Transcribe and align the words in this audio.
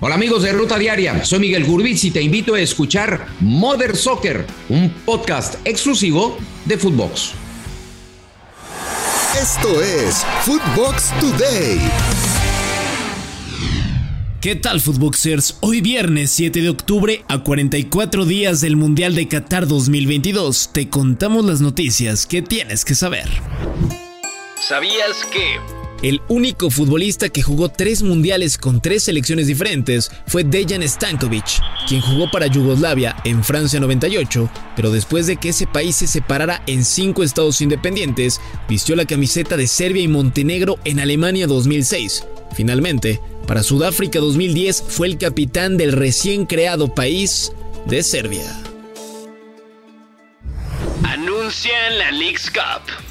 Hola 0.00 0.14
amigos 0.14 0.44
de 0.44 0.52
Ruta 0.52 0.78
Diaria, 0.78 1.24
soy 1.24 1.40
Miguel 1.40 1.64
Gurbitz 1.64 2.04
y 2.04 2.12
te 2.12 2.22
invito 2.22 2.54
a 2.54 2.60
escuchar 2.60 3.26
Mother 3.40 3.96
Soccer, 3.96 4.46
un 4.68 4.90
podcast 5.04 5.56
exclusivo 5.64 6.38
de 6.66 6.78
Footbox. 6.78 7.32
Esto 9.42 9.82
es 9.82 10.24
Footbox 10.44 11.12
Today. 11.18 11.80
¿Qué 14.40 14.54
tal 14.54 14.80
Footboxers? 14.80 15.58
Hoy 15.62 15.80
viernes 15.80 16.30
7 16.30 16.62
de 16.62 16.68
octubre, 16.68 17.24
a 17.26 17.42
44 17.42 18.24
días 18.24 18.60
del 18.60 18.76
Mundial 18.76 19.16
de 19.16 19.26
Qatar 19.26 19.66
2022, 19.66 20.70
te 20.72 20.88
contamos 20.88 21.44
las 21.44 21.60
noticias 21.60 22.24
que 22.24 22.40
tienes 22.40 22.84
que 22.84 22.94
saber. 22.94 23.28
¿Sabías 24.60 25.26
que... 25.32 25.77
El 26.00 26.22
único 26.28 26.70
futbolista 26.70 27.28
que 27.28 27.42
jugó 27.42 27.70
tres 27.70 28.04
mundiales 28.04 28.56
con 28.56 28.80
tres 28.80 29.02
selecciones 29.02 29.48
diferentes 29.48 30.12
fue 30.28 30.44
Dejan 30.44 30.86
Stankovic, 30.86 31.60
quien 31.88 32.00
jugó 32.00 32.30
para 32.30 32.46
Yugoslavia 32.46 33.16
en 33.24 33.42
Francia 33.42 33.80
98, 33.80 34.48
pero 34.76 34.92
después 34.92 35.26
de 35.26 35.38
que 35.38 35.48
ese 35.48 35.66
país 35.66 35.96
se 35.96 36.06
separara 36.06 36.62
en 36.68 36.84
cinco 36.84 37.24
estados 37.24 37.60
independientes, 37.60 38.40
vistió 38.68 38.94
la 38.94 39.06
camiseta 39.06 39.56
de 39.56 39.66
Serbia 39.66 40.02
y 40.02 40.08
Montenegro 40.08 40.78
en 40.84 41.00
Alemania 41.00 41.48
2006. 41.48 42.24
Finalmente, 42.54 43.20
para 43.48 43.64
Sudáfrica 43.64 44.20
2010 44.20 44.84
fue 44.86 45.08
el 45.08 45.18
capitán 45.18 45.76
del 45.76 45.90
recién 45.90 46.46
creado 46.46 46.94
país 46.94 47.50
de 47.86 48.04
Serbia. 48.04 48.56
Anuncian 51.02 51.98
la 51.98 52.12
League's 52.12 52.50
Cup. 52.50 53.07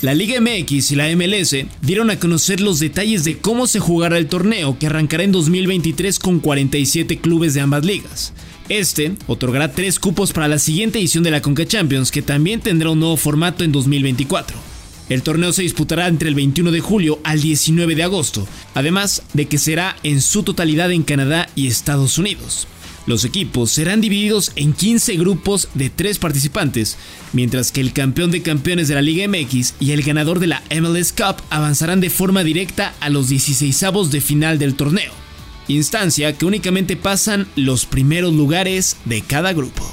La 0.00 0.14
Liga 0.14 0.40
MX 0.40 0.92
y 0.92 0.94
la 0.94 1.08
MLS 1.16 1.56
dieron 1.82 2.10
a 2.10 2.20
conocer 2.20 2.60
los 2.60 2.78
detalles 2.78 3.24
de 3.24 3.38
cómo 3.38 3.66
se 3.66 3.80
jugará 3.80 4.16
el 4.16 4.28
torneo 4.28 4.78
que 4.78 4.86
arrancará 4.86 5.24
en 5.24 5.32
2023 5.32 6.20
con 6.20 6.38
47 6.38 7.18
clubes 7.18 7.54
de 7.54 7.62
ambas 7.62 7.84
ligas. 7.84 8.32
Este 8.68 9.16
otorgará 9.26 9.72
tres 9.72 9.98
cupos 9.98 10.32
para 10.32 10.46
la 10.46 10.60
siguiente 10.60 11.00
edición 11.00 11.24
de 11.24 11.32
la 11.32 11.42
Conca 11.42 11.66
Champions 11.66 12.12
que 12.12 12.22
también 12.22 12.60
tendrá 12.60 12.90
un 12.90 13.00
nuevo 13.00 13.16
formato 13.16 13.64
en 13.64 13.72
2024. 13.72 14.56
El 15.08 15.22
torneo 15.22 15.52
se 15.52 15.62
disputará 15.62 16.06
entre 16.06 16.28
el 16.28 16.36
21 16.36 16.70
de 16.70 16.80
julio 16.80 17.18
al 17.24 17.40
19 17.40 17.96
de 17.96 18.04
agosto, 18.04 18.46
además 18.74 19.22
de 19.32 19.46
que 19.48 19.58
será 19.58 19.96
en 20.04 20.20
su 20.20 20.44
totalidad 20.44 20.92
en 20.92 21.02
Canadá 21.02 21.48
y 21.56 21.66
Estados 21.66 22.18
Unidos. 22.18 22.68
Los 23.08 23.24
equipos 23.24 23.70
serán 23.70 24.02
divididos 24.02 24.52
en 24.54 24.74
15 24.74 25.16
grupos 25.16 25.70
de 25.72 25.88
3 25.88 26.18
participantes, 26.18 26.98
mientras 27.32 27.72
que 27.72 27.80
el 27.80 27.94
campeón 27.94 28.30
de 28.30 28.42
campeones 28.42 28.86
de 28.86 28.96
la 28.96 29.00
Liga 29.00 29.26
MX 29.26 29.76
y 29.80 29.92
el 29.92 30.02
ganador 30.02 30.40
de 30.40 30.48
la 30.48 30.62
MLS 30.78 31.12
Cup 31.12 31.36
avanzarán 31.48 32.02
de 32.02 32.10
forma 32.10 32.44
directa 32.44 32.94
a 33.00 33.08
los 33.08 33.30
16avos 33.30 34.10
de 34.10 34.20
final 34.20 34.58
del 34.58 34.74
torneo, 34.74 35.10
instancia 35.68 36.36
que 36.36 36.44
únicamente 36.44 36.96
pasan 36.96 37.48
los 37.56 37.86
primeros 37.86 38.34
lugares 38.34 38.98
de 39.06 39.22
cada 39.22 39.54
grupo. 39.54 39.90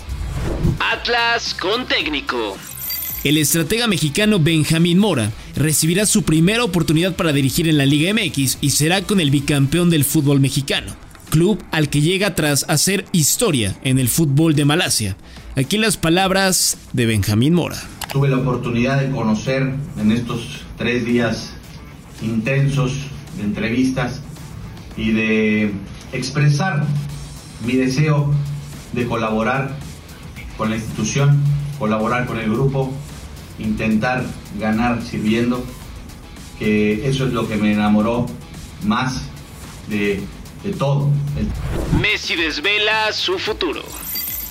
Atlas 0.81 1.53
con 1.53 1.87
técnico. 1.87 2.57
El 3.23 3.37
estratega 3.37 3.87
mexicano 3.87 4.39
Benjamín 4.39 4.99
Mora 4.99 5.31
recibirá 5.55 6.05
su 6.05 6.23
primera 6.23 6.65
oportunidad 6.65 7.15
para 7.15 7.31
dirigir 7.31 7.69
en 7.69 7.77
la 7.77 7.85
Liga 7.85 8.13
MX 8.13 8.57
y 8.59 8.71
será 8.71 9.03
con 9.03 9.21
el 9.21 9.31
bicampeón 9.31 9.89
del 9.89 10.03
fútbol 10.03 10.41
mexicano 10.41 11.04
club 11.35 11.61
al 11.71 11.89
que 11.89 11.99
llega 11.99 12.33
tras 12.33 12.63
hacer 12.69 13.03
historia 13.11 13.75
en 13.83 13.99
el 13.99 14.07
fútbol 14.07 14.55
de 14.55 14.63
Malasia. 14.63 15.17
Aquí 15.57 15.77
las 15.77 15.97
palabras 15.97 16.77
de 16.93 17.05
Benjamín 17.05 17.53
Mora. 17.53 17.75
Tuve 18.09 18.29
la 18.29 18.37
oportunidad 18.37 19.01
de 19.01 19.11
conocer 19.11 19.75
en 19.99 20.13
estos 20.13 20.61
tres 20.77 21.03
días 21.03 21.51
intensos 22.21 22.93
de 23.35 23.43
entrevistas 23.43 24.21
y 24.95 25.11
de 25.11 25.73
expresar 26.13 26.85
mi 27.67 27.73
deseo 27.73 28.33
de 28.93 29.05
colaborar 29.05 29.75
con 30.55 30.69
la 30.69 30.77
institución, 30.77 31.43
colaborar 31.77 32.27
con 32.27 32.39
el 32.39 32.49
grupo, 32.49 32.93
intentar 33.59 34.23
ganar 34.57 35.01
sirviendo, 35.03 35.65
que 36.59 37.09
eso 37.09 37.27
es 37.27 37.33
lo 37.33 37.45
que 37.45 37.57
me 37.57 37.73
enamoró 37.73 38.25
más 38.85 39.23
de 39.89 40.23
de 40.65 40.73
todo. 40.73 41.09
Messi 42.01 42.35
desvela 42.35 43.11
su 43.13 43.37
futuro. 43.37 43.81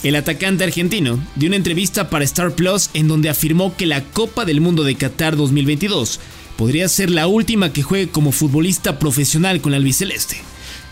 El 0.03 0.17
atacante 0.17 0.65
argentino 0.65 1.19
dio 1.35 1.49
una 1.49 1.57
entrevista 1.57 2.11
para 2.11 2.25
Star 2.25 2.53
Plus 2.53 2.91
en 2.95 3.09
donde 3.09 3.31
afirmó 3.31 3.75
que 3.77 3.87
la 3.87 4.03
Copa 4.03 4.45
del 4.45 4.61
Mundo 4.61 4.85
de 4.85 4.97
Qatar 4.97 5.37
2022 5.37 6.21
podría 6.57 6.89
ser 6.89 7.11
la 7.11 7.27
última 7.27 7.73
que 7.73 7.83
juegue 7.83 8.09
como 8.09 8.31
futbolista 8.31 8.99
profesional 8.99 9.61
con 9.61 9.73
la 9.73 9.79
albiceleste. 9.79 10.37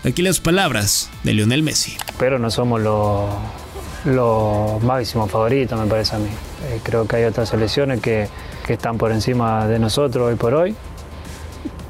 Aquí 0.03 0.21
las 0.21 0.39
palabras 0.39 1.09
de 1.23 1.33
Lionel 1.33 1.63
Messi. 1.63 1.95
Pero 2.17 2.37
no 2.37 2.51
somos 2.51 2.81
los, 2.81 3.29
los 4.05 4.83
máximos 4.83 5.31
favoritos, 5.31 5.79
me 5.79 5.85
parece 5.85 6.15
a 6.15 6.19
mí. 6.19 6.29
Eh, 6.69 6.79
creo 6.83 7.07
que 7.07 7.17
hay 7.17 7.23
otras 7.23 7.49
selecciones 7.49 8.01
que, 8.01 8.27
que, 8.65 8.73
están 8.73 8.97
por 8.97 9.11
encima 9.11 9.67
de 9.67 9.79
nosotros 9.79 10.27
hoy 10.27 10.35
por 10.35 10.53
hoy, 10.55 10.75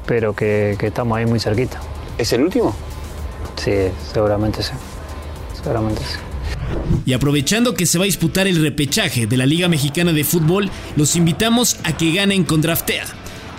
pero 0.06 0.34
que, 0.34 0.76
que 0.78 0.88
estamos 0.88 1.18
ahí 1.18 1.26
muy 1.26 1.40
cerquita. 1.40 1.80
¿Es 2.18 2.32
el 2.32 2.42
último? 2.42 2.76
Sí, 3.56 3.72
seguramente 4.12 4.62
sí. 4.62 4.72
Seguramente 5.54 6.02
sí. 6.02 6.18
Y 7.06 7.12
aprovechando 7.12 7.74
que 7.74 7.86
se 7.86 7.98
va 7.98 8.04
a 8.04 8.06
disputar 8.06 8.46
el 8.46 8.60
repechaje 8.60 9.26
de 9.26 9.36
la 9.36 9.46
Liga 9.46 9.68
Mexicana 9.68 10.12
de 10.12 10.24
Fútbol, 10.24 10.70
los 10.96 11.16
invitamos 11.16 11.76
a 11.84 11.96
que 11.96 12.12
ganen 12.12 12.44
con 12.44 12.62
Draftea, 12.62 13.04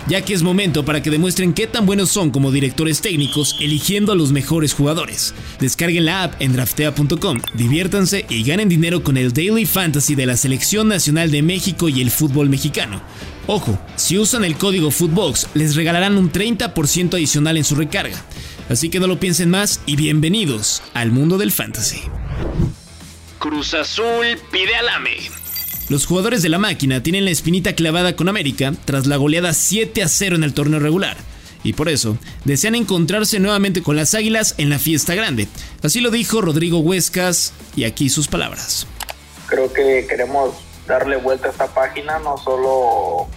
ya 0.08 0.22
que 0.22 0.34
es 0.34 0.42
momento 0.42 0.84
para 0.84 1.02
que 1.02 1.10
demuestren 1.10 1.52
qué 1.52 1.66
tan 1.66 1.86
buenos 1.86 2.10
son 2.10 2.30
como 2.30 2.50
directores 2.50 3.00
técnicos 3.00 3.56
eligiendo 3.60 4.12
a 4.12 4.16
los 4.16 4.32
mejores 4.32 4.74
jugadores. 4.74 5.34
Descarguen 5.60 6.06
la 6.06 6.24
app 6.24 6.34
en 6.40 6.52
draftea.com, 6.52 7.40
diviértanse 7.54 8.26
y 8.28 8.42
ganen 8.42 8.68
dinero 8.68 9.02
con 9.02 9.16
el 9.16 9.32
Daily 9.32 9.66
Fantasy 9.66 10.14
de 10.14 10.26
la 10.26 10.36
Selección 10.36 10.88
Nacional 10.88 11.30
de 11.30 11.42
México 11.42 11.88
y 11.88 12.00
el 12.00 12.10
fútbol 12.10 12.48
mexicano. 12.48 13.00
Ojo, 13.46 13.78
si 13.94 14.18
usan 14.18 14.44
el 14.44 14.56
código 14.56 14.90
Footbox 14.90 15.48
les 15.54 15.76
regalarán 15.76 16.16
un 16.16 16.32
30% 16.32 17.14
adicional 17.14 17.56
en 17.56 17.64
su 17.64 17.76
recarga. 17.76 18.20
Así 18.68 18.90
que 18.90 18.98
no 18.98 19.06
lo 19.06 19.20
piensen 19.20 19.50
más 19.50 19.80
y 19.86 19.96
bienvenidos 19.96 20.82
al 20.92 21.12
mundo 21.12 21.38
del 21.38 21.52
fantasy. 21.52 22.02
Cruz 23.38 23.74
Azul 23.74 24.38
pide 24.50 24.74
al 24.74 24.88
AME. 24.88 25.16
Los 25.88 26.04
jugadores 26.04 26.42
de 26.42 26.48
la 26.48 26.58
máquina 26.58 27.00
tienen 27.00 27.24
la 27.24 27.30
espinita 27.30 27.74
clavada 27.74 28.16
con 28.16 28.28
América 28.28 28.72
tras 28.84 29.06
la 29.06 29.16
goleada 29.18 29.52
7 29.54 30.02
a 30.02 30.08
0 30.08 30.36
en 30.36 30.42
el 30.42 30.52
torneo 30.52 30.80
regular. 30.80 31.16
Y 31.62 31.74
por 31.74 31.88
eso 31.88 32.18
desean 32.44 32.74
encontrarse 32.74 33.38
nuevamente 33.38 33.82
con 33.82 33.94
las 33.94 34.14
Águilas 34.14 34.56
en 34.58 34.68
la 34.68 34.80
fiesta 34.80 35.14
grande. 35.14 35.46
Así 35.82 36.00
lo 36.00 36.10
dijo 36.10 36.40
Rodrigo 36.40 36.78
Huescas 36.78 37.52
y 37.76 37.84
aquí 37.84 38.08
sus 38.08 38.26
palabras. 38.26 38.88
Creo 39.46 39.72
que 39.72 40.06
queremos 40.08 40.54
darle 40.88 41.16
vuelta 41.16 41.48
a 41.48 41.50
esta 41.52 41.66
página, 41.68 42.18
no 42.18 42.36
solo 42.38 43.28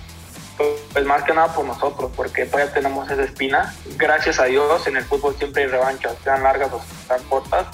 pues 0.93 1.05
más 1.05 1.23
que 1.23 1.33
nada 1.33 1.53
por 1.53 1.65
nosotros, 1.65 2.11
porque 2.15 2.45
todavía 2.45 2.73
tenemos 2.73 3.09
esa 3.09 3.23
espina. 3.23 3.73
Gracias 3.97 4.39
a 4.39 4.45
Dios, 4.45 4.87
en 4.87 4.97
el 4.97 5.03
fútbol 5.05 5.35
siempre 5.37 5.63
hay 5.63 5.69
revanchas, 5.69 6.15
sean 6.23 6.43
largas 6.43 6.71
o 6.73 6.81
sean 7.07 7.23
cortas. 7.23 7.67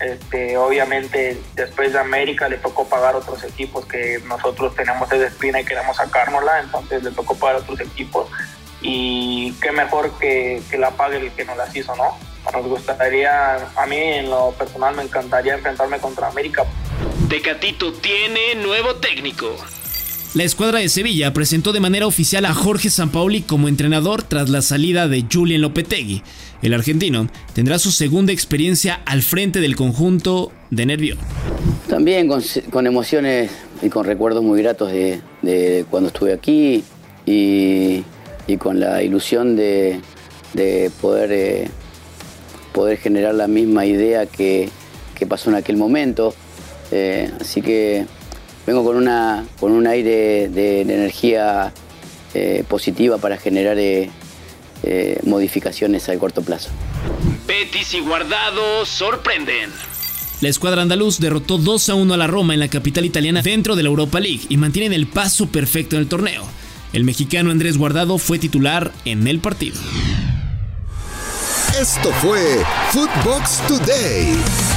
Este, 0.00 0.58
obviamente, 0.58 1.40
después 1.54 1.92
de 1.92 1.98
América 1.98 2.48
le 2.48 2.58
tocó 2.58 2.86
pagar 2.86 3.16
otros 3.16 3.42
equipos 3.44 3.86
que 3.86 4.20
nosotros 4.26 4.74
tenemos 4.74 5.10
esa 5.10 5.26
espina 5.26 5.60
y 5.60 5.64
queremos 5.64 5.96
sacárnosla, 5.96 6.60
entonces 6.60 7.02
le 7.02 7.10
tocó 7.10 7.34
pagar 7.34 7.56
otros 7.56 7.80
equipos. 7.80 8.28
Y 8.82 9.52
qué 9.62 9.72
mejor 9.72 10.12
que, 10.18 10.62
que 10.70 10.78
la 10.78 10.90
pague 10.90 11.16
el 11.16 11.32
que 11.32 11.44
nos 11.44 11.56
las 11.56 11.74
hizo, 11.74 11.96
¿no? 11.96 12.16
Nos 12.52 12.66
gustaría, 12.66 13.56
a 13.74 13.86
mí 13.86 13.96
en 13.96 14.30
lo 14.30 14.52
personal 14.52 14.94
me 14.94 15.02
encantaría 15.02 15.54
enfrentarme 15.54 15.98
contra 15.98 16.28
América. 16.28 16.64
Tecatito 17.28 17.92
tiene 17.94 18.54
nuevo 18.56 18.96
técnico. 18.96 19.56
La 20.36 20.44
escuadra 20.44 20.80
de 20.80 20.90
Sevilla 20.90 21.32
presentó 21.32 21.72
de 21.72 21.80
manera 21.80 22.06
oficial 22.06 22.44
a 22.44 22.52
Jorge 22.52 22.90
Sampaoli 22.90 23.40
como 23.40 23.68
entrenador 23.68 24.22
tras 24.22 24.50
la 24.50 24.60
salida 24.60 25.08
de 25.08 25.24
Julian 25.32 25.62
Lopetegui. 25.62 26.22
El 26.60 26.74
argentino 26.74 27.26
tendrá 27.54 27.78
su 27.78 27.90
segunda 27.90 28.34
experiencia 28.34 29.00
al 29.06 29.22
frente 29.22 29.62
del 29.62 29.76
conjunto 29.76 30.52
de 30.70 30.84
Nervión. 30.84 31.16
También 31.88 32.28
con, 32.28 32.86
emociones 32.86 33.50
y 33.80 33.88
con 33.88 34.04
recuerdos 34.04 34.44
muy 34.44 34.60
gratos 34.60 34.92
de, 34.92 35.86
cuando 35.88 36.08
estuve 36.08 36.34
aquí 36.34 36.84
y, 37.24 38.02
con 38.58 38.78
la 38.78 39.02
ilusión 39.02 39.56
de, 39.56 40.02
poder, 41.00 41.32
eh, 41.32 41.70
poder 42.74 42.98
generar 42.98 43.34
la 43.34 43.48
misma 43.48 43.86
idea 43.86 44.26
que, 44.26 44.68
pasó 45.26 45.48
en 45.48 45.56
aquel 45.56 45.78
momento. 45.78 46.34
Eh, 46.92 47.30
así 47.40 47.62
que 47.62 48.04
vengo 48.66 48.84
con, 48.84 48.96
una, 48.96 49.46
con 49.60 49.72
un 49.72 49.86
aire 49.86 50.48
de, 50.48 50.80
energía 50.80 51.72
eh, 52.34 52.64
positiva 52.68 53.18
para 53.18 53.38
generar 53.38 53.78
eh, 53.78 54.10
eh, 54.82 55.20
modificaciones 55.24 56.08
a 56.08 56.18
corto 56.18 56.42
plazo. 56.42 56.70
Betis 57.46 57.94
y 57.94 58.00
Guardado 58.00 58.84
sorprenden. 58.84 59.70
La 60.40 60.50
escuadra 60.50 60.82
andaluz 60.82 61.18
derrotó 61.18 61.56
2 61.56 61.88
a 61.88 61.94
1 61.94 62.12
a 62.12 62.16
la 62.16 62.26
Roma 62.26 62.52
en 62.52 62.60
la 62.60 62.68
capital 62.68 63.06
italiana 63.06 63.40
dentro 63.40 63.74
de 63.74 63.82
la 63.82 63.88
Europa 63.88 64.20
League 64.20 64.42
y 64.50 64.58
mantienen 64.58 64.92
el 64.92 65.06
paso 65.06 65.46
perfecto 65.46 65.96
en 65.96 66.02
el 66.02 66.08
torneo. 66.08 66.44
El 66.92 67.04
mexicano 67.04 67.50
Andrés 67.50 67.78
Guardado 67.78 68.18
fue 68.18 68.38
titular 68.38 68.92
en 69.04 69.26
el 69.26 69.38
partido. 69.38 69.76
Esto 71.80 72.10
fue 72.20 72.62
Footbox 72.90 73.62
Today. 73.66 74.75